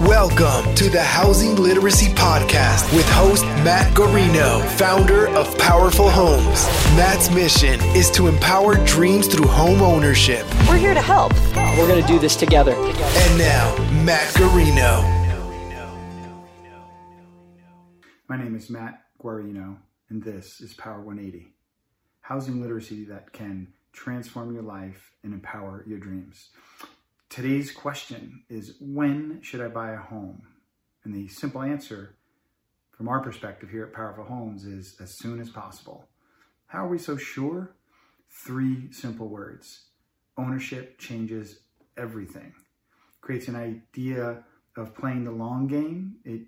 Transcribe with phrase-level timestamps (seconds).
[0.00, 6.64] Welcome to the Housing Literacy Podcast with host Matt Garino, founder of Powerful Homes.
[6.96, 10.46] Matt's mission is to empower dreams through home ownership.
[10.66, 11.34] We're here to help.
[11.54, 12.72] We're going to do this together.
[12.74, 15.04] And now, Matt Garino.
[18.26, 19.76] My name is Matt Guarino,
[20.08, 21.52] and this is Power 180
[22.22, 26.50] housing literacy that can transform your life and empower your dreams.
[27.30, 30.42] Today's question is When should I buy a home?
[31.04, 32.16] And the simple answer
[32.90, 36.08] from our perspective here at Powerful Homes is as soon as possible.
[36.66, 37.76] How are we so sure?
[38.28, 39.82] Three simple words
[40.36, 41.60] ownership changes
[41.96, 42.52] everything,
[43.20, 44.42] creates an idea
[44.76, 46.16] of playing the long game.
[46.24, 46.42] It,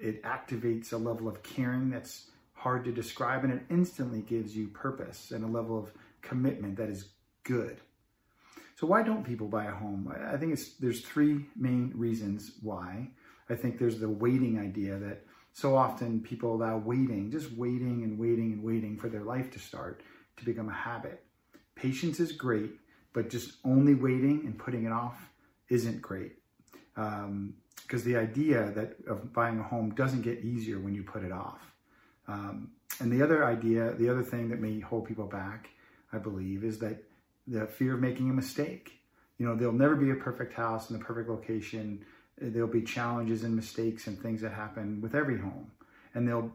[0.00, 4.68] it activates a level of caring that's hard to describe, and it instantly gives you
[4.68, 5.92] purpose and a level of
[6.22, 7.10] commitment that is
[7.44, 7.82] good.
[8.76, 10.12] So why don't people buy a home?
[10.26, 13.08] I think it's there's three main reasons why.
[13.48, 18.18] I think there's the waiting idea that so often people allow waiting, just waiting and
[18.18, 20.02] waiting and waiting for their life to start
[20.38, 21.22] to become a habit.
[21.74, 22.72] Patience is great,
[23.12, 25.30] but just only waiting and putting it off
[25.68, 26.36] isn't great.
[26.94, 27.54] Because um,
[28.04, 31.60] the idea that of buying a home doesn't get easier when you put it off.
[32.28, 32.70] Um,
[33.00, 35.68] and the other idea, the other thing that may hold people back,
[36.12, 37.02] I believe, is that
[37.46, 39.00] the fear of making a mistake.
[39.38, 42.04] You know, there'll never be a perfect house in the perfect location.
[42.38, 45.70] There'll be challenges and mistakes and things that happen with every home.
[46.14, 46.52] And there'll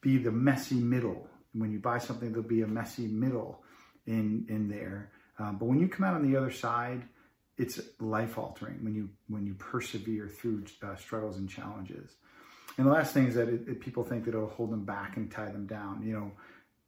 [0.00, 1.26] be the messy middle.
[1.52, 3.62] When you buy something, there'll be a messy middle
[4.06, 5.10] in in there.
[5.38, 7.02] Um, but when you come out on the other side,
[7.58, 12.12] it's life altering when you when you persevere through uh, struggles and challenges.
[12.78, 15.16] And the last thing is that it, it, people think that it'll hold them back
[15.16, 16.02] and tie them down.
[16.02, 16.32] You know,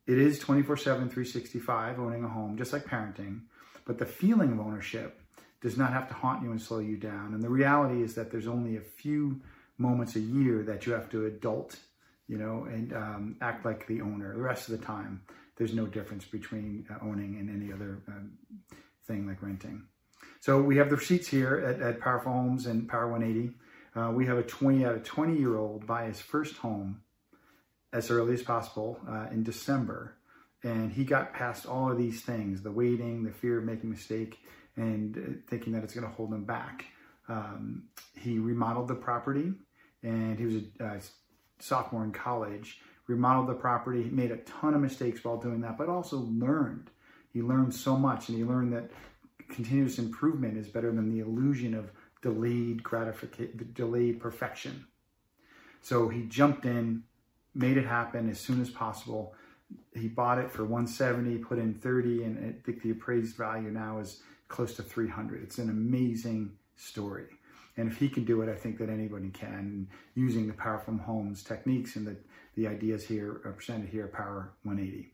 [0.06, 3.42] it is 24 7, 365 owning a home, just like parenting.
[3.86, 5.20] But the feeling of ownership
[5.60, 7.32] does not have to haunt you and slow you down.
[7.32, 9.40] And the reality is that there's only a few
[9.78, 11.76] moments a year that you have to adult,
[12.28, 14.34] you know, and um, act like the owner.
[14.34, 15.22] The rest of the time,
[15.56, 18.32] there's no difference between uh, owning and any other um,
[19.06, 19.84] thing like renting.
[20.40, 23.54] So we have the receipts here at, at Powerful Homes and Power 180.
[23.96, 27.00] Uh, we have a 20 out of 20 year old buy his first home
[27.94, 30.16] as early as possible uh, in December.
[30.62, 33.92] And he got past all of these things the waiting, the fear of making a
[33.92, 34.40] mistake,
[34.76, 36.84] and uh, thinking that it's going to hold him back.
[37.28, 37.84] Um,
[38.18, 39.52] he remodeled the property,
[40.02, 41.00] and he was a
[41.60, 42.80] sophomore in college.
[43.06, 46.90] Remodeled the property, he made a ton of mistakes while doing that, but also learned.
[47.32, 48.90] He learned so much, and he learned that
[49.50, 51.90] continuous improvement is better than the illusion of
[52.22, 54.86] delayed gratification, delayed perfection.
[55.82, 57.02] So he jumped in,
[57.54, 59.34] made it happen as soon as possible.
[59.94, 63.98] He bought it for 170, put in 30, and I think the appraised value now
[63.98, 65.42] is close to 300.
[65.42, 67.26] It's an amazing story.
[67.76, 71.42] And if he can do it, I think that anybody can using the Powerful Homes
[71.42, 72.16] techniques and the,
[72.54, 75.10] the ideas here are presented here Power 180.